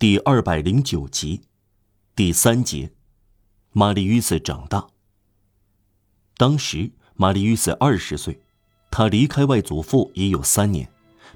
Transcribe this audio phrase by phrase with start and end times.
[0.00, 1.40] 第二百零九集，
[2.14, 2.92] 第三节，
[3.72, 4.86] 玛丽·斯长大。
[6.36, 8.40] 当时玛丽·斯二十岁，
[8.92, 10.88] 她离开外祖父已有三年，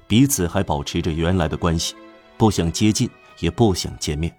[0.07, 1.93] 彼此还保持着原来的关系，
[2.37, 3.09] 不想接近，
[3.41, 4.33] 也不想见面。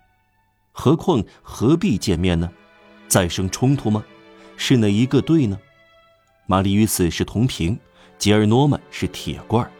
[0.72, 2.50] 何况何必见面呢？
[3.06, 4.02] 再生冲突吗？
[4.56, 5.60] 是哪一个对呢？
[6.46, 7.78] 玛丽·斯是铜瓶，
[8.16, 9.70] 吉尔诺曼是铁罐。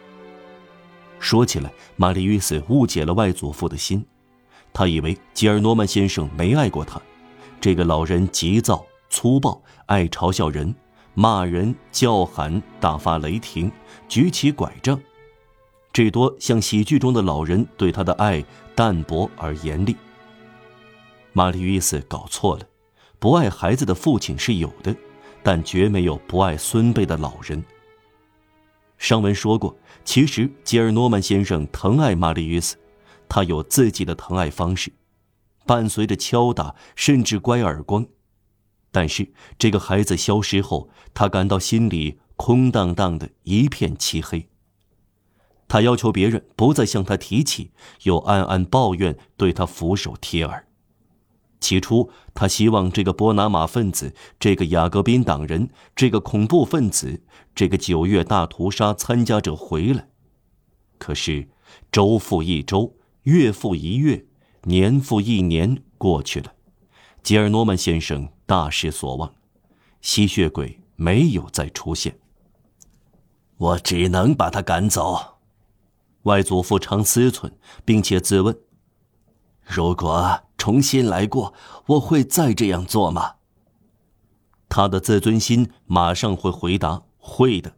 [1.19, 4.05] 说起来，玛丽·斯误解了外祖父的心。
[4.75, 7.01] 他以为吉尔诺曼先生没爱过他，
[7.61, 10.75] 这个老人急躁粗暴，爱嘲笑人，
[11.15, 13.71] 骂人、叫喊、大发雷霆，
[14.09, 15.01] 举起拐杖，
[15.93, 19.95] 至多像喜剧中的老人对他的爱淡薄而严厉。
[21.32, 22.67] 玛丽·约斯搞错了，
[23.21, 24.95] 不爱孩子的父亲是有的，
[25.45, 27.65] 但绝没有不爱孙辈的老人。
[28.99, 32.77] 上文说过，其实吉尔诺曼先生疼爱玛丽·约斯。
[33.28, 34.92] 他有自己的疼爱方式，
[35.67, 38.07] 伴随着敲打，甚至乖耳光。
[38.91, 44.48] 但是这个孩子消失后，他感到心里空荡荡的一片漆黑。
[45.67, 50.69] 他要求别人不再向他提起，又暗暗抱怨对他俯首帖耳。
[51.59, 57.23] 起初，他希望这个波拿马分子、这个雅各宾党人、这个恐怖分子、
[57.55, 60.09] 这个九月大屠杀参加者回来。
[60.98, 61.48] 可是，
[61.91, 62.95] 周复一周。
[63.25, 64.27] 月复一月，
[64.64, 66.53] 年复一年过去了，
[67.22, 69.34] 吉尔诺曼先生大失所望，
[70.03, 72.19] 吸血鬼没有再出现。
[73.56, 75.39] 我只能把他赶走。
[76.25, 77.52] 外祖父常思忖，
[77.84, 78.55] 并且自问：
[79.62, 81.55] 如果重新来过，
[81.86, 83.36] 我会再这样做吗？
[84.69, 87.75] 他的自尊心马上会回答：会的。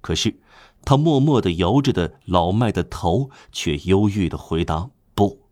[0.00, 0.38] 可是。
[0.84, 5.42] 他默默的摇着的老迈的头，却忧郁的回答：“不。”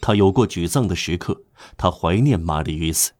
[0.00, 1.42] 他有过沮丧的时刻，
[1.76, 3.12] 他怀念玛丽·约斯。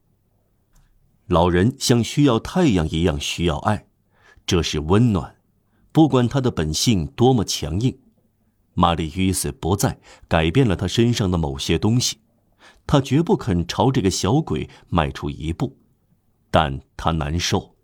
[1.27, 3.87] 老人像需要太阳一样需要爱，
[4.47, 5.37] 这是温暖，
[5.93, 7.99] 不管他的本性多么强硬。
[8.75, 12.19] 玛丽·约斯不在，改变了他身上的某些东西，
[12.87, 15.77] 他绝不肯朝这个小鬼迈出一步，
[16.51, 17.75] 但他难受。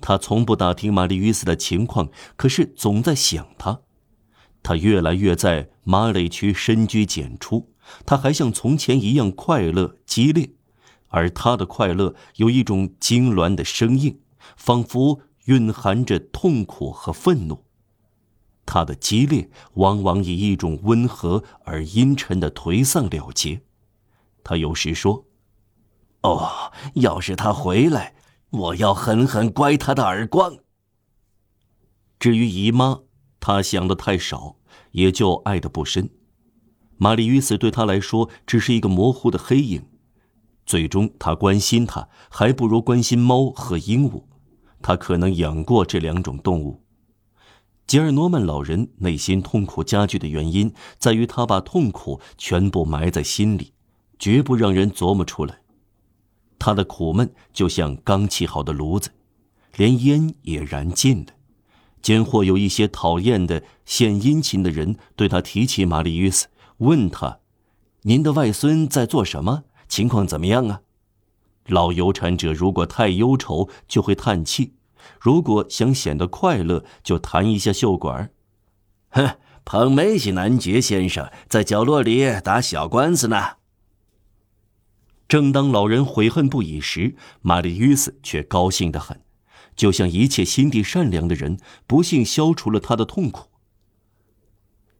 [0.00, 3.80] 他从不打听玛丽·约斯的情况，可是总在想他。
[4.62, 7.72] 他越来越在马累区深居简出，
[8.04, 10.50] 他还像从前一样快乐激烈，
[11.08, 14.20] 而他的快乐有一种痉挛的生硬，
[14.56, 17.64] 仿佛蕴含着痛苦和愤怒。
[18.66, 23.62] 他的激烈往往以一种温和而阴沉的颓丧了结。
[24.44, 25.24] 他有时说
[26.22, 28.14] ：“哦，要是他回来。”
[28.50, 30.58] 我要狠狠乖他的耳光。
[32.18, 33.00] 至于姨妈，
[33.40, 34.56] 他想的太少，
[34.92, 36.10] 也就爱的不深。
[36.96, 39.86] 玛丽·与斯对他来说只是一个模糊的黑影。
[40.66, 44.24] 最终，他关心他，还不如关心猫和鹦鹉。
[44.82, 46.82] 他可能养过这两种动物。
[47.86, 53.72] 吉尔诺曼老人内心痛苦加剧的原因，在于他把痛苦全部埋在心里，
[54.18, 55.60] 绝不让人琢磨出来。
[56.58, 59.10] 他的苦闷就像刚砌好的炉子，
[59.76, 61.32] 连烟也燃尽了。
[62.00, 66.46] 间或有一些讨厌的献殷勤的人对他提起玛丽·约斯，
[66.78, 67.40] 问他
[68.02, 69.64] ：“您的外孙在做什么？
[69.88, 70.82] 情况怎么样啊？”
[71.66, 74.72] 老有产者如果太忧愁，就会叹气；
[75.20, 78.30] 如果想显得快乐，就弹一下袖管。
[79.10, 83.56] 哼，彭梅西男爵先生在角落里打小官司呢。
[85.28, 89.20] 正当老人悔恨不已时，玛丽·约斯却高兴得很，
[89.76, 93.48] 就像一切心地善良的人，不幸消除了他的痛苦。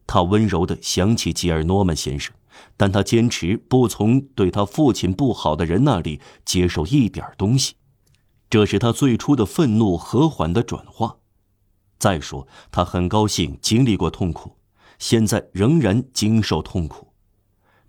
[0.06, 2.34] 他温柔地想起吉尔诺曼先生，
[2.76, 7.76] 但他坚持不从对他父亲不好的人那里接受一点东西，
[8.50, 11.16] 这是他最初的愤怒和缓的转化。
[11.98, 14.56] 再说，他很高兴经历过痛苦，
[14.98, 17.14] 现在仍然经受痛苦，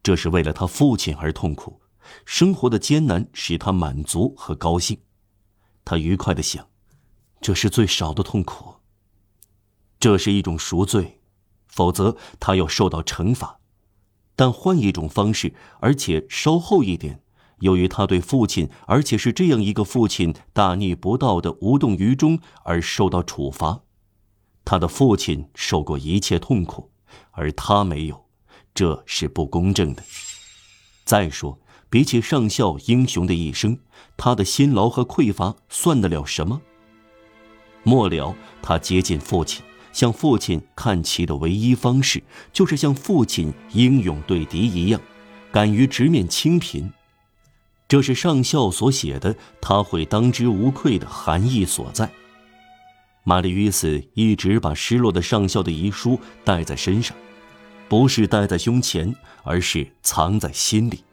[0.02, 1.82] 这是为了他父亲而痛苦。
[2.26, 5.00] 生活的艰难使他满足和高兴，
[5.84, 6.68] 他愉快的想，
[7.42, 8.76] 这是最少的痛苦。
[10.00, 11.22] 这是一种赎罪，
[11.68, 13.60] 否则他要受到惩罚。
[14.36, 17.22] 但换一种方式，而且稍后一点，
[17.60, 23.82] 由于他对父亲，而且是这样一个父亲大逆不道的无动于衷而受到处罚。
[24.64, 26.92] 他的父亲受过一切痛苦，
[27.32, 28.26] 而他没有，
[28.74, 30.04] 这是不公正的。
[31.04, 31.60] 再说。
[31.90, 33.78] 比起上校英雄的一生，
[34.16, 36.62] 他的辛劳和匮乏算得了什么？
[37.84, 42.22] 末了，他接近父亲，向父亲看齐的唯一方式，
[42.54, 45.02] 就是像父亲英勇对敌一样，
[45.52, 46.92] 敢于直面清贫。
[47.88, 52.12] 这是上校所写的，他会当之无愧的含义所在。
[53.24, 57.18] 玛丽·约斯一直把失落的上校的遗书带在身上，
[57.88, 61.04] 不是带在胸前，而是藏在心里。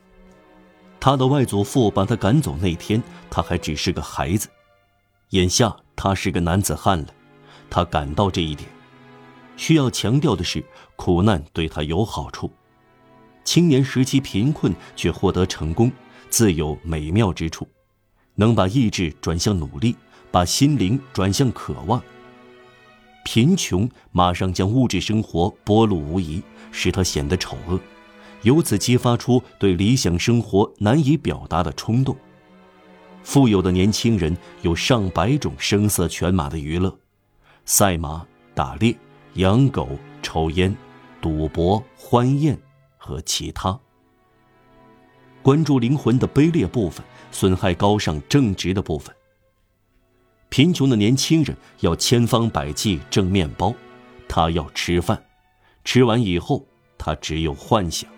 [0.98, 4.48] 他的外祖父把他赶走那天，他还只是个孩子，
[5.30, 7.08] 眼下他是个男子汉了。
[7.70, 8.68] 他感到这一点。
[9.56, 10.64] 需要强调的是，
[10.96, 12.50] 苦难对他有好处。
[13.44, 15.90] 青年时期贫困却获得成功，
[16.28, 17.66] 自有美妙之处，
[18.34, 19.96] 能把意志转向努力。
[20.28, 22.02] 把心灵转向渴望。
[23.24, 27.80] 贫穷马上将物质生活剥露无遗，使他显得丑恶，
[28.42, 32.16] 由此激发出对理想生活难以表达的冲动。
[33.22, 36.96] 富有的年轻人有上百种声色犬马的娱乐：
[37.64, 38.24] 赛马、
[38.54, 38.96] 打猎、
[39.34, 39.88] 养狗、
[40.22, 40.74] 抽烟、
[41.20, 42.56] 赌博、欢宴
[42.96, 43.78] 和其他。
[45.42, 49.14] 关注灵魂的卑劣部分，损害高尚正直的部分。
[50.48, 53.74] 贫穷的年轻人要千方百计挣面包，
[54.28, 55.20] 他要吃饭，
[55.84, 56.64] 吃完以后
[56.96, 58.08] 他只有幻想。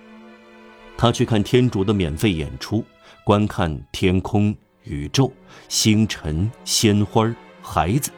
[0.99, 2.85] 他去看天主的免费演出，
[3.23, 4.53] 观看天空、
[4.83, 5.33] 宇宙、
[5.69, 8.11] 星辰、鲜花、孩子。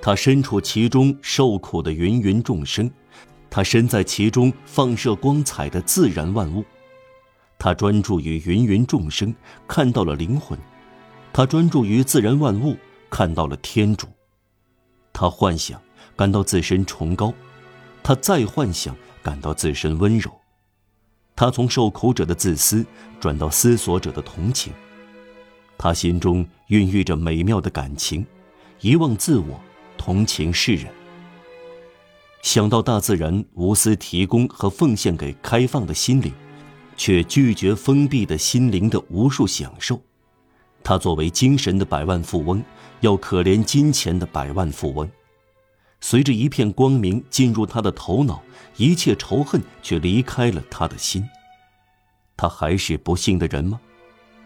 [0.00, 2.90] 他身处其中受苦的芸芸众生，
[3.50, 6.64] 他身在其中放射光彩的自然万物。
[7.58, 9.34] 他专注于芸芸众生，
[9.68, 10.58] 看到了灵魂；
[11.30, 12.74] 他专注于自然万物。
[13.10, 14.08] 看到了天主，
[15.12, 15.80] 他幻想
[16.16, 17.32] 感到自身崇高，
[18.02, 20.28] 他再幻想感到自身温柔，
[21.36, 22.84] 他从受苦者的自私
[23.20, 24.72] 转到思索者的同情，
[25.76, 28.24] 他心中孕育着美妙的感情，
[28.80, 29.60] 遗忘自我，
[29.98, 30.86] 同情世人。
[32.42, 36.32] 想到大自然无私提供和奉献给开放的心灵，
[36.96, 40.00] 却拒绝封闭的心灵的无数享受。
[40.82, 42.62] 他作为精神的百万富翁，
[43.00, 45.10] 要可怜金钱的百万富翁。
[46.06, 48.42] 随着一片光明进入他的头脑，
[48.76, 51.26] 一切仇恨却离开了他的心。
[52.36, 53.80] 他还是不幸的人吗？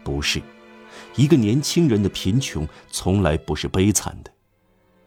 [0.01, 0.41] 不是。
[1.17, 4.31] 一个年轻人的贫穷从来不是悲惨的。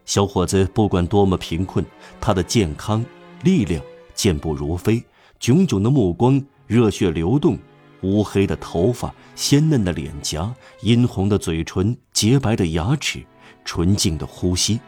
[0.05, 1.83] 小伙子不管多么贫困，
[2.21, 3.03] 他的健康、
[3.43, 3.83] 力量
[4.13, 5.03] 健步如飞，
[5.41, 7.59] 炯炯的目光，热血流动。
[8.03, 13.25] 乌黑的头发，鲜嫩的脸颊，殷红的嘴唇，洁白的牙齿，
[13.65, 14.79] 纯净的呼吸，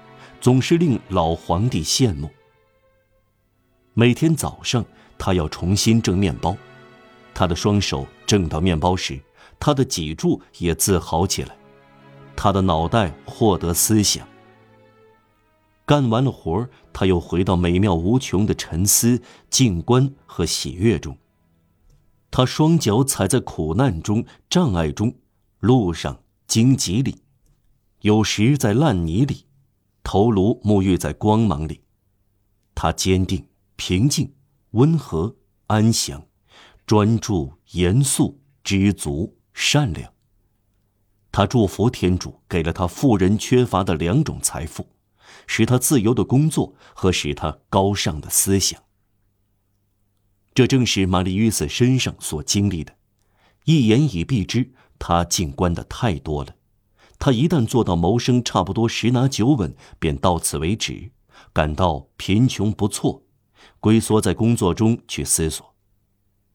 [0.45, 2.29] 总是令老皇帝羡慕。
[3.95, 4.85] 每天早上，
[5.17, 6.55] 他要重新蒸面包，
[7.33, 9.19] 他的双手挣到面包时，
[9.59, 11.57] 他的脊柱也自豪起来，
[12.37, 14.29] 他的脑袋获得思想。
[15.87, 21.17] 干完了活儿他又回到美妙无穷的沉思、静观和喜悦中。
[22.31, 25.15] 他双脚踩在苦难中、障碍中、
[25.61, 27.23] 路上、荆棘里，
[28.01, 29.47] 有时在烂泥里，
[30.05, 31.81] 头颅沐浴在光芒里。
[32.77, 34.33] 他坚定、平静、
[34.73, 35.35] 温和、
[35.67, 36.25] 安详、
[36.87, 40.13] 专注、严肃、知足、善良。
[41.33, 44.87] 他祝福天主给了他富人缺乏的两种财富，
[45.49, 48.81] 使他自由的工作和使他高尚的思想。
[50.55, 52.97] 这正是玛丽·约瑟身上所经历的，
[53.65, 56.55] 一言以蔽之，他静观的太多了。
[57.19, 61.11] 他一旦做到谋生差不多十拿九稳，便到此为止，
[61.53, 63.23] 感到贫穷不错，
[63.81, 65.75] 龟缩在工作中去思索。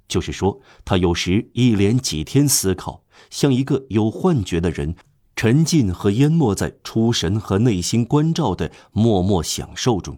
[0.08, 4.96] 就是说，他有时一连几天思考，像一个有幻觉的人，
[5.36, 10.18] 沉浸和淹没在出神和内心关照的默默享受中。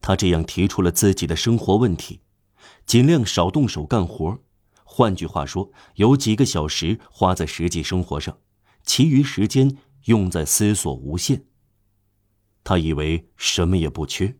[0.00, 2.20] 他这样提出了自己的生活问题。
[2.84, 4.38] 尽量少动手干活，
[4.82, 8.36] 换句话说，有几个小时花在实际生活上，
[8.84, 11.44] 其余时间用在思索无限。
[12.62, 14.36] 他以为什么也不缺，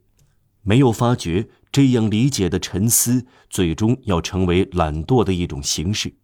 [0.62, 6.16] 没有发觉这样理解的沉思最终要成为懒惰的一种形式。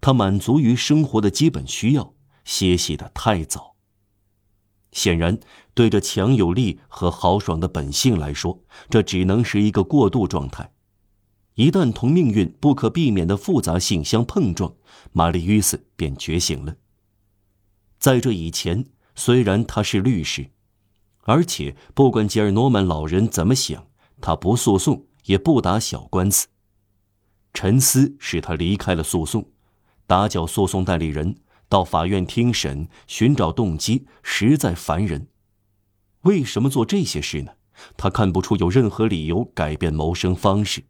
[0.00, 2.14] 他满足于生活的基本需要，
[2.44, 3.76] 歇息的太早。
[4.92, 5.38] 显然，
[5.74, 10.72] 对着强有力和豪爽的本性来说，这只能是一个过渡状态。
[11.54, 14.74] 一旦同命运不可避免的复杂性相碰撞，
[15.12, 16.76] 玛丽·约瑟便觉醒了。
[17.98, 20.50] 在这以前，虽然他是律师，
[21.22, 23.86] 而且不管吉尔诺曼老人怎么想，
[24.20, 26.46] 他不诉讼，也不打小官司。
[27.52, 29.50] 沉思使他离开了诉讼，
[30.06, 31.36] 打搅诉讼代理人，
[31.68, 35.28] 到法院听审，寻找动机，实在烦人。
[36.22, 37.52] 为什么做这些事呢？
[37.96, 40.84] 他看不出有任何理由改变谋生方式。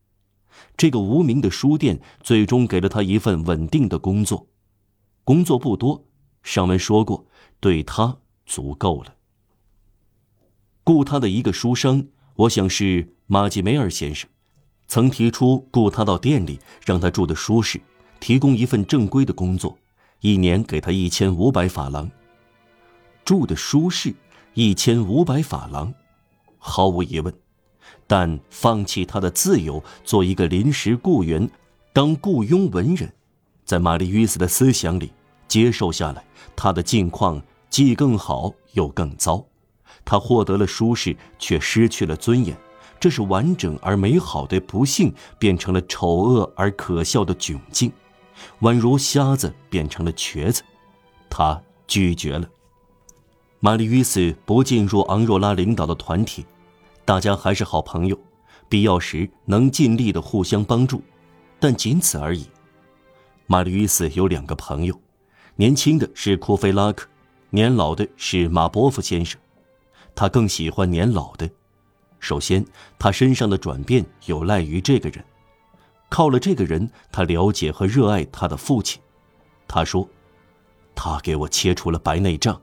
[0.77, 4.49] 这个无名的书店最终给了他一份稳定的工作，
[5.25, 6.05] 工作不多，
[6.47, 7.26] 上文说过，
[7.59, 9.17] 对他足够了。
[10.85, 14.31] 雇他的一个书生，我想是马吉梅尔先生，
[14.87, 17.81] 曾提出雇他到店里，让他住的舒适，
[18.21, 19.76] 提供一份正规的工作，
[20.21, 22.09] 一年给他一千五百法郎。
[23.25, 24.15] 住的舒适，
[24.55, 25.93] 一千五百法郎，
[26.59, 27.35] 毫无疑问。
[28.07, 31.50] 但放弃他的自由，做一个临时雇员，
[31.93, 33.12] 当雇佣文人，
[33.65, 35.11] 在玛丽·约瑟的思想里
[35.49, 36.25] 接受下来，
[36.55, 39.45] 他的境况既更好又更糟。
[40.05, 42.57] 他获得了舒适，却失去了尊严。
[42.99, 47.93] 这是完整而美好的不幸变成了丑恶而可笑的窘境，
[48.61, 50.62] 宛如瞎子变成了瘸子。
[51.29, 52.49] 他拒绝了。
[53.61, 56.47] 玛丽·约瑟不进入昂若拉领导的团体。
[57.05, 58.19] 大家还是好朋友，
[58.69, 61.03] 必要时能尽力的互相帮助，
[61.61, 62.47] 但仅此而已。
[63.47, 64.99] 玛丽与斯有两个朋友，
[65.59, 67.09] 年轻的是库菲拉克，
[67.49, 69.41] 年老的是马波夫先生。
[70.15, 71.49] 他更喜欢年老的。
[72.21, 72.63] 首先，
[72.99, 75.25] 他身上的转变有赖于这个人，
[76.11, 79.01] 靠了这个人，他了解和热爱他的父亲。
[79.67, 80.07] 他说
[80.95, 82.61] ：“他给我切除了白内障。”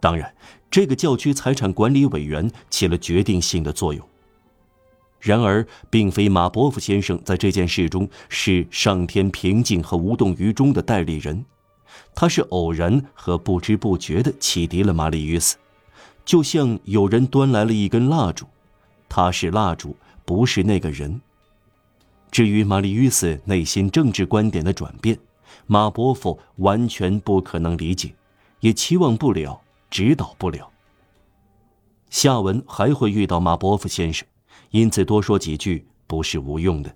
[0.00, 0.34] 当然，
[0.68, 4.04] 这个教区财产管理委员起了决定性的作用。
[5.20, 11.44] 然而，并非马波夫先生在这件事中是上天平静和无动于衷的代理人，
[12.14, 15.56] 他是偶然和不知不觉地启迪了玛丽约斯，
[16.24, 18.46] 就像有人端来了一根蜡烛，
[19.08, 21.20] 他是蜡烛，不是那个人。
[22.30, 25.18] 至于玛丽约斯内心政治观点的转变，
[25.66, 28.14] 马伯夫完全不可能理解，
[28.60, 29.62] 也期望不了。
[29.88, 30.68] 指导不了。
[32.10, 34.26] 下文还会遇到马伯夫先生，
[34.70, 36.94] 因此多说几句不是无用的。